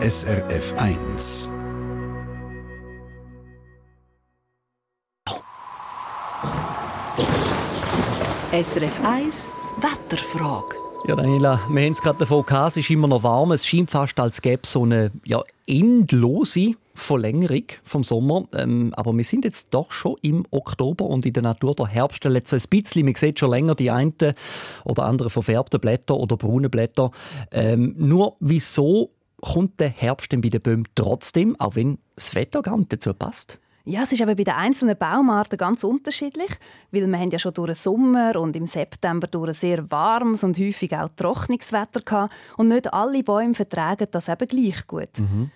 SRF 0.00 0.74
1. 0.76 1.52
SRF 8.52 9.00
1 9.04 9.48
Wetterfrage. 9.80 10.76
Ja, 11.08 11.16
Daniela, 11.16 11.60
wir 11.68 11.84
haben 11.84 11.92
es 11.94 12.00
gerade 12.00 12.20
davon 12.20 12.46
gehabt, 12.46 12.70
es 12.70 12.76
ist 12.76 12.90
immer 12.90 13.08
noch 13.08 13.24
warm. 13.24 13.50
Es 13.50 13.66
scheint 13.66 13.90
fast, 13.90 14.20
als 14.20 14.40
gäbe 14.40 14.60
es 14.62 14.70
so 14.70 14.84
eine 14.84 15.10
ja, 15.24 15.42
endlose 15.66 16.74
Verlängerung 16.94 17.64
vom 17.82 18.04
Sommer. 18.04 18.44
Ähm, 18.54 18.94
aber 18.96 19.16
wir 19.16 19.24
sind 19.24 19.44
jetzt 19.44 19.68
doch 19.72 19.90
schon 19.90 20.14
im 20.22 20.46
Oktober 20.52 21.06
und 21.06 21.26
in 21.26 21.32
der 21.32 21.42
Natur 21.42 21.74
der 21.74 21.88
Herbst 21.88 22.24
jetzt 22.24 22.50
so 22.50 22.56
ein 22.56 22.62
bisschen. 22.70 23.04
Man 23.04 23.16
sieht 23.16 23.40
schon 23.40 23.50
länger 23.50 23.74
die 23.74 23.90
einen 23.90 24.14
oder 24.84 25.06
anderen 25.06 25.30
verfärbten 25.30 25.80
Blätter 25.80 26.16
oder 26.16 26.36
braune 26.36 26.68
Blätter. 26.68 27.10
Ähm, 27.50 27.96
nur 27.98 28.36
wieso 28.38 29.10
kommt 29.40 29.80
der 29.80 29.88
Herbst 29.88 30.32
denn 30.32 30.40
bei 30.40 30.48
den 30.48 30.60
Bäumen 30.60 30.88
trotzdem, 30.94 31.58
auch 31.58 31.76
wenn 31.76 31.98
das 32.14 32.34
Wetter 32.34 32.62
gar 32.62 32.76
nicht 32.76 32.92
dazu 32.92 33.14
passt? 33.14 33.58
Ja, 33.88 34.02
es 34.02 34.12
ist 34.12 34.20
aber 34.20 34.34
bei 34.34 34.44
den 34.44 34.52
einzelnen 34.52 34.98
Baumarten 34.98 35.56
ganz 35.56 35.82
unterschiedlich, 35.82 36.50
weil 36.90 37.06
wir 37.06 37.18
haben 37.18 37.30
ja 37.30 37.38
schon 37.38 37.54
durch 37.54 37.70
den 37.70 37.74
Sommer 37.74 38.36
und 38.36 38.54
im 38.54 38.66
September 38.66 39.26
durch 39.26 39.48
ein 39.48 39.54
sehr 39.54 39.90
warmes 39.90 40.44
und 40.44 40.58
häufig 40.58 40.94
auch 40.94 41.08
trockenes 41.16 41.72
Wetter 41.72 42.02
gehabt 42.02 42.34
und 42.58 42.68
nicht 42.68 42.92
alle 42.92 43.22
Bäume 43.22 43.54
vertragen 43.54 44.06
das 44.10 44.28
eben 44.28 44.46
gleich 44.46 44.86
gut. 44.86 45.08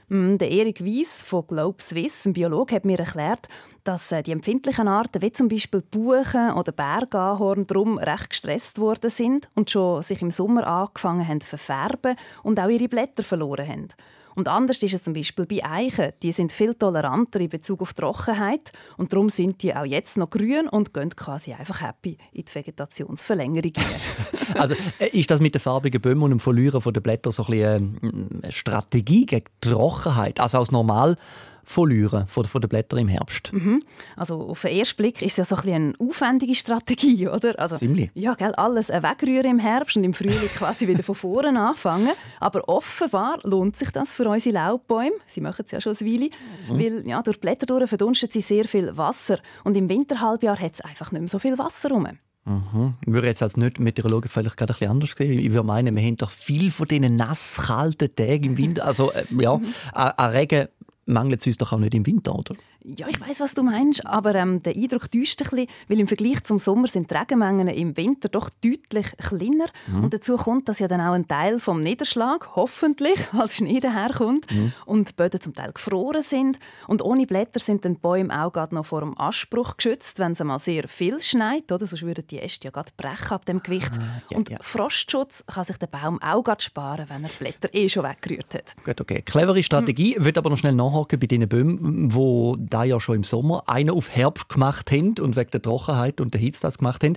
Mhm. 0.09 0.39
Der 0.39 0.51
Erik 0.51 0.83
Weiss 0.83 1.21
von 1.21 1.47
Globe 1.47 1.83
Swiss, 1.83 2.25
ein 2.25 2.33
Biologe, 2.33 2.75
hat 2.75 2.87
mir 2.87 2.99
erklärt, 2.99 3.49
dass 3.85 4.11
äh, 4.11 4.23
die 4.23 4.33
empfindlichen 4.33 4.89
Arten, 4.89 5.21
wie 5.21 5.33
zum 5.33 5.49
Beispiel 5.49 5.83
Buchen 5.83 6.53
oder 6.53 6.73
Bergahorn, 6.73 7.67
darum 7.67 7.99
recht 7.99 8.31
gestresst 8.31 8.79
worden 8.79 9.11
sind 9.11 9.47
und 9.55 9.71
schon 9.71 10.03
sich 10.03 10.23
im 10.23 10.31
Sommer 10.31 10.67
angefangen 10.67 11.29
haben 11.29 11.43
zu 11.43 11.49
verfärben 11.49 12.17
und 12.43 12.59
auch 12.59 12.71
ihre 12.71 12.89
Blätter 12.89 13.25
verloren 13.25 13.69
haben. 13.69 13.89
Und 14.35 14.49
anders 14.49 14.83
ist 14.83 14.95
es 14.95 15.03
zum 15.03 15.15
Beispiel 15.15 15.47
bei 15.47 15.65
Eichen. 15.65 16.13
Die 16.23 16.33
sind 16.33 16.53
viel 16.53 16.75
toleranter 16.75 17.41
in 17.41 17.49
Bezug 17.49 17.83
auf 17.83 17.95
Trockenheit 17.95 18.73
und 18.97 19.13
darum 19.13 19.31
sind 19.31 19.63
die 19.63 19.75
auch 19.75 19.85
jetzt 19.85 20.17
noch 20.17 20.31
grün 20.31 20.69
und 20.69 20.95
gehen 20.95 21.11
quasi 21.11 21.53
einfach 21.53 21.81
happy 21.81 22.17
in 22.33 22.45
die 22.45 22.55
Vegetationsverlängerung 22.55 23.73
Also 24.55 24.75
äh, 24.99 25.09
ist 25.09 25.31
das 25.31 25.41
mit 25.41 25.55
den 25.55 25.61
farbigen 25.61 26.01
Bäumen 26.01 26.23
und 26.23 26.31
dem 26.31 26.41
Verlieren 26.41 26.81
der 26.93 27.01
Blätter 27.01 27.31
so 27.31 27.45
ein 27.45 27.51
bisschen 27.51 27.99
ähm, 28.03 28.29
eine 28.43 28.53
Strategie 28.53 29.27
gegen 29.27 29.45
Trockenheit? 29.61 30.41
Also 30.41 30.59
als 30.59 30.71
normal 30.71 31.17
verlieren 31.65 32.27
von, 32.27 32.45
von 32.45 32.61
den 32.61 32.69
Blättern 32.69 33.01
im 33.01 33.09
Herbst. 33.09 33.53
Mhm. 33.53 33.83
Also 34.17 34.41
auf 34.41 34.63
den 34.63 34.77
ersten 34.77 34.97
Blick 34.97 35.23
ist 35.23 35.39
es 35.39 35.49
ja 35.49 35.57
so 35.57 35.57
ein 35.63 35.73
eine 35.73 35.95
aufwendige 35.99 36.55
Strategie, 36.55 37.29
oder? 37.29 37.59
Also, 37.59 37.77
Ziemlich. 37.77 38.11
Ja, 38.15 38.35
gell, 38.35 38.55
alles 38.55 38.89
wegrühren 38.89 39.53
im 39.53 39.59
Herbst 39.59 39.97
und 39.97 40.05
im 40.05 40.15
Frühling 40.15 40.49
quasi 40.57 40.89
wieder 40.89 41.03
von 41.03 41.15
vorne 41.15 41.61
anfangen. 41.61 42.11
Aber 42.41 42.69
offenbar 42.69 43.39
lohnt 43.45 43.77
sich 43.77 43.91
das 43.91 44.11
für 44.11 44.29
unsere 44.29 44.55
Laubbäume. 44.55 45.13
Sie 45.27 45.41
machen 45.41 45.65
es 45.65 45.71
ja 45.71 45.81
schon 45.81 45.97
ein 45.99 46.07
Weile. 46.07 46.31
Mhm. 46.69 46.79
Weil 46.79 47.09
ja, 47.09 47.23
durch 47.23 47.37
die 47.37 47.41
Blätter 47.41 47.67
durch 47.67 47.89
verdunstet 47.89 48.33
sie 48.33 48.41
sehr 48.41 48.65
viel 48.65 48.97
Wasser. 48.97 49.39
Und 49.65 49.77
im 49.77 49.89
Winterhalbjahr 49.89 50.59
hat 50.59 50.75
es 50.75 50.81
einfach 50.81 51.13
nicht 51.13 51.21
mehr 51.21 51.29
so 51.29 51.39
viel 51.39 51.59
Wasser 51.59 51.91
rum. 51.91 52.07
Mhm. 52.45 52.95
Ich 53.07 53.13
würde 53.13 53.29
jetzt 53.29 53.43
als 53.43 53.57
nicht 53.57 53.79
Meteorologe 53.79 54.29
vielleicht 54.29 54.57
gerade 54.57 54.73
ein 54.73 54.75
bisschen 54.75 54.91
anders 54.91 55.13
sehen. 55.13 55.39
Ich 55.39 55.51
würde 55.51 55.67
meinen, 55.67 55.95
wir 55.95 56.03
haben 56.03 56.17
doch 56.17 56.31
viel 56.31 56.71
von 56.71 56.89
diesen 56.89 57.15
nass 57.15 57.61
kalten 57.67 58.15
Tagen 58.15 58.45
im 58.45 58.59
Winter. 58.59 58.85
Also 58.85 59.13
äh, 59.13 59.25
ja, 59.31 59.57
mhm. 59.57 59.67
an 59.93 60.31
Regen 60.31 60.69
mangelt 61.07 61.41
es 61.41 61.47
uns 61.47 61.59
doch 61.59 61.73
auch 61.73 61.79
nicht 61.79 61.95
im 61.95 62.07
Winter, 62.07 62.35
oder? 62.35 62.55
Ja, 62.85 63.07
ich 63.09 63.21
weiß, 63.21 63.39
was 63.41 63.55
du 63.55 63.63
meinst, 63.63 64.05
aber 64.07 64.35
ähm, 64.35 64.63
der 64.63 64.75
Eindruck 64.75 65.11
täuscht 65.11 65.41
ein 65.41 65.49
bisschen, 65.49 65.69
weil 65.89 66.01
im 66.01 66.09
Vergleich 66.09 66.43
zum 66.45 66.59
Sommer 66.59 66.89
sind 66.89 67.11
die 67.11 67.15
Regenmengen 67.15 67.69
im 67.69 67.97
Winter 67.97 68.29
doch 68.29 68.51
deutlich 68.51 69.07
kleiner. 69.19 69.67
Mhm. 69.87 70.05
Und 70.05 70.15
dazu 70.15 70.37
kommt, 70.37 70.69
dass 70.69 70.81
ja 70.81 70.89
dann 70.89 71.01
auch 71.01 71.13
ein 71.13 71.29
Teil 71.29 71.61
vom 71.61 71.83
Niederschlag 71.83 72.57
hoffentlich 72.57 73.21
als 73.33 73.57
Schnee 73.57 73.79
daherkommt 73.79 74.51
mhm. 74.51 74.73
und 74.85 75.11
die 75.11 75.13
Böden 75.13 75.41
zum 75.41 75.55
Teil 75.55 75.73
gefroren 75.73 76.23
sind. 76.23 76.59
Und 76.89 77.03
ohne 77.03 77.27
Blätter 77.27 77.61
sind 77.61 77.85
die 77.85 77.91
Bäume 77.91 78.43
auch 78.43 78.53
gerade 78.53 78.75
noch 78.75 78.87
vor 78.87 79.01
dem 79.01 79.19
Aschbruch 79.19 79.77
geschützt, 79.77 80.19
wenn 80.19 80.33
es 80.33 80.41
einmal 80.41 80.59
sehr 80.59 80.89
viel 80.89 81.23
schneit, 81.23 81.71
oder? 81.71 81.87
Sonst 81.87 82.03
würden 82.03 82.27
die 82.29 82.41
Äste 82.41 82.67
ja 82.67 82.71
gerade 82.73 82.91
brechen 82.97 83.33
ab 83.33 83.47
dem 83.47 83.63
Gewicht. 83.63 83.93
Ah, 83.97 84.23
ja, 84.31 84.37
und 84.37 84.51
ja. 84.51 84.59
Frostschutz 84.61 85.45
kann 85.47 85.65
sich 85.65 85.77
der 85.77 85.87
Baum 85.87 86.21
auch 86.21 86.43
gerade 86.43 86.63
sparen, 86.63 87.07
wenn 87.09 87.23
er 87.23 87.31
die 87.31 87.39
Blätter 87.39 87.69
eh 87.73 87.89
schon 87.89 88.03
weggerührt 88.03 88.55
hat. 88.55 88.75
Gut, 88.85 89.01
okay. 89.01 89.23
Clevere 89.23 89.63
Strategie. 89.63 90.15
Mhm. 90.15 90.21
Ich 90.21 90.25
würde 90.25 90.41
aber 90.41 90.51
noch 90.51 90.59
schnell 90.59 90.75
nachhaken 90.75 91.21
bei 91.21 91.27
diesen 91.27 91.49
Bäumen, 91.49 92.09
die 92.09 92.72
da 92.73 92.85
ja 92.85 92.99
schon 93.01 93.17
im 93.17 93.25
Sommer 93.25 93.65
einen 93.67 93.91
auf 93.91 94.11
Herbst 94.11 94.49
gemacht 94.49 94.91
haben 94.91 95.15
und 95.21 95.37
wegen 95.37 95.51
der 95.51 95.63
Trockenheit 95.63 96.21
und 96.21 96.35
der 96.35 96.41
Hitze 96.41 96.63
das 96.63 96.79
gemacht 96.79 97.05
haben, 97.05 97.17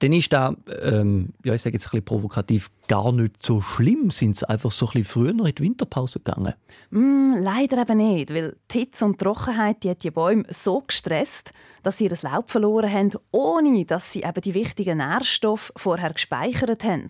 dann 0.00 0.12
ist 0.12 0.32
da, 0.32 0.54
ähm, 0.82 1.30
ja, 1.44 1.54
ich 1.54 1.62
sage 1.62 1.74
jetzt 1.74 1.86
ein 1.86 1.90
bisschen 1.90 2.04
provokativ, 2.04 2.70
gar 2.88 3.12
nicht 3.12 3.44
so 3.44 3.60
schlimm. 3.60 4.10
Sind 4.10 4.36
sie 4.36 4.48
einfach 4.48 4.70
so 4.70 4.86
ein 4.86 4.92
bisschen 4.92 5.04
früher 5.04 5.30
in 5.30 5.54
die 5.54 5.62
Winterpause 5.62 6.20
gegangen? 6.20 6.54
Mm, 6.90 7.36
leider 7.40 7.78
eben 7.78 7.98
nicht, 7.98 8.34
weil 8.34 8.56
die 8.70 8.80
Hitze 8.80 9.04
und 9.04 9.20
die 9.20 9.24
Trockenheit 9.24 9.82
die 9.82 9.90
hat 9.90 10.02
die 10.02 10.10
Bäume 10.10 10.44
so 10.50 10.82
gestresst, 10.86 11.52
dass 11.82 11.98
sie 11.98 12.04
ihr 12.04 12.18
Laub 12.22 12.50
verloren 12.50 12.92
haben, 12.92 13.10
ohne 13.30 13.84
dass 13.84 14.12
sie 14.12 14.22
eben 14.22 14.40
die 14.42 14.54
wichtigen 14.54 14.98
Nährstoffe 14.98 15.72
vorher 15.76 16.12
gespeichert 16.12 16.84
haben 16.84 17.08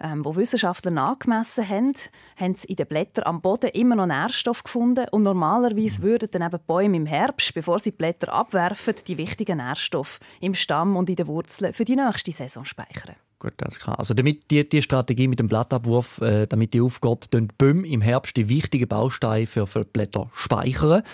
ähm, 0.00 0.24
wo 0.24 0.36
Wissenschaftler 0.36 0.90
nachgemessen 0.90 1.68
haben, 1.68 1.92
haben 2.36 2.54
sie 2.54 2.68
in 2.68 2.76
den 2.76 2.86
Blättern 2.86 3.24
am 3.24 3.40
Boden 3.40 3.70
immer 3.70 3.96
noch 3.96 4.06
Nährstoffe 4.06 4.62
gefunden 4.62 5.06
und 5.10 5.22
normalerweise 5.22 6.02
würden 6.02 6.28
dann 6.30 6.42
eben 6.42 6.58
Bäume 6.66 6.96
im 6.96 7.06
Herbst, 7.06 7.54
bevor 7.54 7.78
sie 7.78 7.90
die 7.90 7.96
Blätter 7.96 8.32
abwerfen, 8.32 8.94
die 9.06 9.18
wichtigen 9.18 9.58
Nährstoffe 9.58 10.20
im 10.40 10.54
Stamm 10.54 10.96
und 10.96 11.10
in 11.10 11.16
den 11.16 11.26
Wurzeln 11.26 11.72
für 11.72 11.84
die 11.84 11.96
nächste 11.96 12.32
Saison 12.32 12.64
speichern. 12.64 13.16
Gut, 13.40 13.52
ist 13.68 13.78
klar. 13.78 13.98
Also 13.98 14.14
damit 14.14 14.50
die, 14.50 14.68
die 14.68 14.82
Strategie 14.82 15.28
mit 15.28 15.38
dem 15.38 15.46
Blattabwurf, 15.46 16.20
äh, 16.20 16.46
damit 16.46 16.74
die 16.74 16.80
aufgeht, 16.80 17.32
die 17.32 17.46
Bäume 17.56 17.86
im 17.86 18.00
Herbst 18.00 18.36
die 18.36 18.48
wichtigen 18.48 18.88
Bausteine 18.88 19.46
für, 19.46 19.66
für 19.66 19.84
Blätter 19.84 20.28
speichern. 20.34 21.04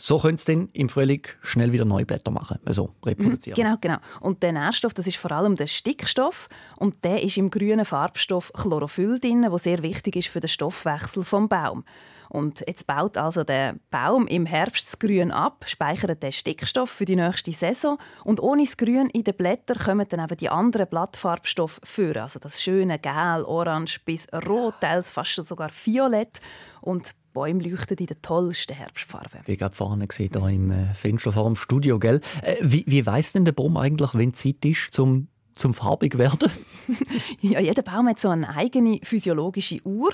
So 0.00 0.18
können 0.18 0.38
sie 0.38 0.54
dann 0.54 0.68
im 0.72 0.88
Frühling 0.88 1.26
schnell 1.42 1.72
wieder 1.72 1.84
neue 1.84 2.06
Blätter 2.06 2.30
machen, 2.30 2.58
also 2.64 2.94
reproduzieren. 3.04 3.54
Genau, 3.54 3.76
genau. 3.78 3.98
Und 4.20 4.42
der 4.42 4.52
Nährstoff, 4.52 4.94
das 4.94 5.06
ist 5.06 5.18
vor 5.18 5.30
allem 5.30 5.56
der 5.56 5.66
Stickstoff 5.66 6.48
und 6.76 7.04
der 7.04 7.22
ist 7.22 7.36
im 7.36 7.50
grünen 7.50 7.84
Farbstoff 7.84 8.50
Chlorophyll 8.54 9.20
drin, 9.20 9.42
der 9.42 9.58
sehr 9.58 9.82
wichtig 9.82 10.16
ist 10.16 10.28
für 10.28 10.40
den 10.40 10.48
Stoffwechsel 10.48 11.22
vom 11.22 11.50
Baum. 11.50 11.84
Und 12.30 12.62
jetzt 12.66 12.86
baut 12.86 13.18
also 13.18 13.44
der 13.44 13.74
Baum 13.90 14.26
im 14.26 14.46
Herbst 14.46 14.86
das 14.86 14.98
Grün 14.98 15.32
ab, 15.32 15.64
speichert 15.66 16.22
den 16.22 16.32
Stickstoff 16.32 16.88
für 16.88 17.04
die 17.04 17.16
nächste 17.16 17.52
Saison 17.52 17.98
und 18.24 18.40
ohne 18.40 18.64
das 18.64 18.78
Grün 18.78 19.10
in 19.10 19.24
den 19.24 19.34
Blättern 19.34 19.76
kommen 19.76 20.06
dann 20.08 20.20
eben 20.20 20.36
die 20.38 20.48
anderen 20.48 20.86
Blattfarbstoffe 20.86 21.80
führen. 21.84 22.22
Also 22.22 22.38
das 22.38 22.62
schöne 22.62 22.98
Gel, 23.00 23.44
Orange 23.44 24.00
bis 24.04 24.28
Rot, 24.32 24.76
teils 24.80 25.12
fast 25.12 25.34
sogar 25.34 25.70
Violett. 25.84 26.40
Und 26.80 27.14
Bäume 27.32 27.62
leuchten 27.62 27.96
in 27.96 28.06
der 28.06 28.20
tollsten 28.22 28.74
Herbstfarbe. 28.74 29.40
Wie 29.46 29.56
gerade 29.56 29.74
vorne 29.74 30.06
gesehen, 30.06 30.30
hier 30.32 30.48
im 30.48 30.70
äh, 30.70 30.94
Fenster 30.94 31.32
vor 31.32 31.44
dem 31.44 31.56
Studio, 31.56 31.98
gell? 31.98 32.20
Äh, 32.42 32.56
wie, 32.62 32.84
wie 32.86 33.06
weiss 33.06 33.32
denn 33.32 33.44
der 33.44 33.52
Baum 33.52 33.76
eigentlich, 33.76 34.14
wenn 34.14 34.34
Zeit 34.34 34.64
ist, 34.64 34.92
zum, 34.92 35.28
zum 35.54 35.74
farbig 35.74 36.18
werden? 36.18 36.50
ja, 37.40 37.60
jeder 37.60 37.82
Baum 37.82 38.08
hat 38.08 38.20
so 38.20 38.28
eine 38.28 38.48
eigene 38.54 39.00
physiologische 39.02 39.80
Uhr. 39.84 40.12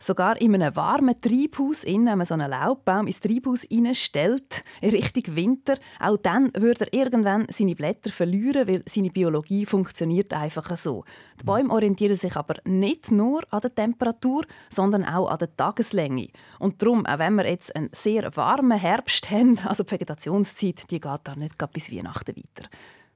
Sogar 0.00 0.40
in 0.40 0.54
einem 0.54 0.74
warmen 0.76 1.20
Treibhaus, 1.20 1.84
wenn 1.84 2.04
man 2.04 2.24
so 2.24 2.34
einen 2.34 2.50
Laubbaum 2.50 3.06
ins 3.06 3.20
Treibhaus 3.20 3.66
stellt, 3.92 4.64
in 4.80 4.90
Richtung 4.90 5.36
Winter, 5.36 5.74
auch 6.00 6.16
dann 6.18 6.50
würde 6.54 6.86
er 6.86 6.92
irgendwann 6.92 7.46
seine 7.50 7.74
Blätter 7.74 8.10
verlieren, 8.10 8.68
weil 8.68 8.82
seine 8.86 9.10
Biologie 9.10 9.66
funktioniert 9.66 10.32
einfach 10.34 10.76
so. 10.76 11.04
Die 11.40 11.44
Bäume 11.44 11.72
orientieren 11.72 12.16
sich 12.16 12.36
aber 12.36 12.56
nicht 12.64 13.10
nur 13.10 13.42
an 13.50 13.60
der 13.60 13.74
Temperatur, 13.74 14.44
sondern 14.70 15.04
auch 15.04 15.28
an 15.28 15.38
der 15.38 15.54
Tageslänge. 15.56 16.28
Und 16.58 16.82
darum, 16.82 17.06
auch 17.06 17.18
wenn 17.18 17.34
wir 17.34 17.48
jetzt 17.48 17.74
einen 17.74 17.90
sehr 17.92 18.34
warmen 18.36 18.78
Herbst 18.78 19.30
haben, 19.30 19.58
also 19.64 19.84
die 19.84 19.92
Vegetationszeit, 19.92 20.90
die 20.90 21.00
geht 21.00 21.20
da 21.24 21.34
nicht 21.34 21.56
bis 21.72 21.92
Weihnachten 21.92 22.36
weiter. 22.36 22.68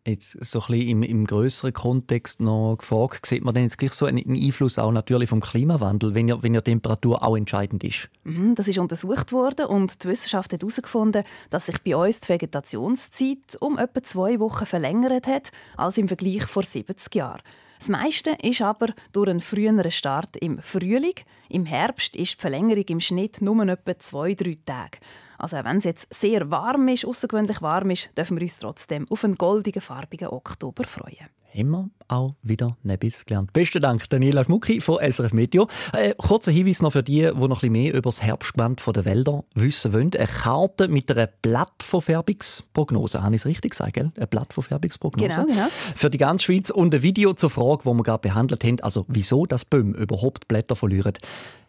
Jetzt 0.07 0.43
so 0.43 0.63
ein 0.69 0.81
im, 0.81 1.03
im 1.03 1.27
größeren 1.27 1.75
Kontext 1.75 2.41
noch 2.41 2.77
gefragt, 2.79 3.27
sieht 3.27 3.45
man 3.45 3.55
denn 3.55 3.65
jetzt 3.65 3.77
gleich 3.77 3.93
so 3.93 4.07
einen 4.07 4.35
Einfluss 4.35 4.79
auch 4.79 4.93
natürlich 4.93 5.29
vom 5.29 5.41
Klimawandel, 5.41 6.15
wenn 6.15 6.27
ja, 6.27 6.43
wenn 6.43 6.55
ja 6.55 6.63
Temperatur 6.63 7.23
auch 7.23 7.37
entscheidend 7.37 7.85
ist? 7.85 8.09
Mhm, 8.25 8.55
das 8.55 8.67
ist 8.67 8.79
untersucht 8.79 9.31
worden 9.31 9.67
und 9.67 10.03
die 10.03 10.09
Wissenschaft 10.09 10.55
hat 10.55 10.63
herausgefunden, 10.63 11.23
dass 11.51 11.67
sich 11.67 11.79
bei 11.83 11.95
uns 11.95 12.21
die 12.21 12.31
Vegetationszeit 12.31 13.59
um 13.61 13.77
etwa 13.77 14.03
zwei 14.03 14.41
Wochen 14.41 14.65
verlängert 14.65 15.27
hat 15.27 15.53
als 15.77 15.99
im 15.99 16.09
Vergleich 16.09 16.47
vor 16.47 16.63
70 16.63 17.15
Jahren. 17.15 17.43
Das 17.79 17.89
meiste 17.89 18.37
ist 18.43 18.63
aber 18.63 18.89
durch 19.13 19.29
einen 19.29 19.41
früheren 19.41 19.91
Start 19.91 20.37
im 20.37 20.61
Frühling. 20.61 21.15
Im 21.49 21.67
Herbst 21.67 22.17
ist 22.17 22.35
die 22.35 22.41
Verlängerung 22.41 22.85
im 22.89 23.01
Schnitt 23.01 23.41
nur 23.41 23.67
etwa 23.67 23.99
zwei, 23.99 24.35
drei 24.35 24.59
Tage. 24.65 24.99
Also 25.41 25.57
wenn 25.57 25.79
es 25.79 25.85
jetzt 25.85 26.13
sehr 26.13 26.51
warm 26.51 26.89
ist, 26.89 27.05
außergewöhnlich 27.05 27.63
warm 27.63 27.91
ist, 27.91 28.11
dürfen 28.17 28.37
wir 28.37 28.43
uns 28.43 28.59
trotzdem 28.59 29.07
auf 29.11 29.25
einen 29.25 29.37
goldigen, 29.37 29.81
farbigen 29.81 30.29
Oktober 30.29 30.85
freuen. 30.85 31.29
Wir 31.53 31.91
auch 32.07 32.35
wieder 32.43 32.77
Nebis 32.83 33.25
gelernt. 33.25 33.53
Besten 33.53 33.83
Dank, 33.83 34.09
Daniela 34.09 34.45
Schmucki 34.45 34.81
von 34.81 34.99
SRF 35.01 35.33
Meteo. 35.33 35.67
Äh, 35.93 36.15
kurzer 36.17 36.53
Hinweis 36.53 36.81
noch 36.81 36.93
für 36.93 37.03
die, 37.03 37.21
die 37.21 37.33
noch 37.33 37.43
ein 37.43 37.49
bisschen 37.49 37.73
mehr 37.73 37.93
über 37.93 38.11
das 38.11 38.23
Herbstgewand 38.23 38.81
der 38.95 39.05
Wälder 39.05 39.45
wissen 39.55 39.93
wollen. 39.93 40.13
Eine 40.15 40.27
Karte 40.27 40.89
mit 40.89 41.11
einer 41.11 41.27
Blattverfärbungsprognose. 41.27 43.23
Habe 43.23 43.35
ich 43.35 43.43
es 43.43 43.47
richtig 43.47 43.73
gesagt? 43.73 43.95
Gell? 43.95 44.13
Eine 44.17 44.27
Blattverfärbungsprognose. 44.29 45.29
Genau, 45.29 45.47
genau. 45.47 45.69
Für 45.97 46.11
die 46.11 46.19
ganze 46.19 46.45
Schweiz. 46.45 46.71
Und 46.71 46.95
ein 46.95 47.03
Video 47.03 47.33
zur 47.33 47.51
Frage, 47.51 47.83
die 47.85 47.95
wir 47.95 48.03
gerade 48.03 48.29
behandelt 48.29 48.63
haben, 48.63 48.81
also 48.83 49.05
wieso 49.09 49.47
das 49.47 49.65
Bäume 49.65 49.97
überhaupt 49.97 50.47
Blätter 50.47 50.77
verlieren 50.77 51.15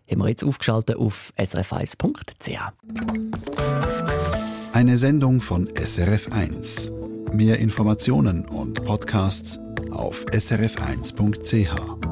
haben 0.10 0.20
wir 0.20 0.30
jetzt 0.30 0.44
aufgeschaltet 0.44 0.98
auf 0.98 1.34
srf1.ch. 1.38 2.60
Eine 4.74 4.98
Sendung 4.98 5.42
von 5.42 5.68
SRF1. 5.70 7.34
Mehr 7.34 7.60
Informationen 7.60 8.46
und 8.46 8.84
Podcasts 8.84 9.60
auf 9.92 10.26
srf1.ch. 10.26 12.11